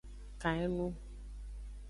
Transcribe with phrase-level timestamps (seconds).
[0.41, 0.87] Kan enu.